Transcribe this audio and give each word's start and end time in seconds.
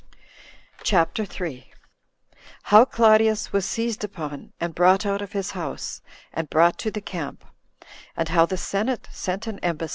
CHAPTER 0.81 1.25
3. 1.25 1.71
How 2.63 2.85
Claudius 2.85 3.53
Was 3.53 3.67
Seized 3.67 4.03
Upon 4.03 4.51
And 4.59 4.73
Brought 4.73 5.05
Out 5.05 5.21
Of 5.21 5.33
His 5.33 5.51
House 5.51 6.01
And 6.33 6.49
Brought 6.49 6.79
To 6.79 6.89
The 6.89 7.01
Camp; 7.01 7.45
And 8.17 8.29
How 8.29 8.47
The 8.47 8.57
Senate 8.57 9.07
Sent 9.11 9.45
An 9.45 9.59
Embassage 9.59 9.79
To 9.79 9.83
Him. 9.83 9.89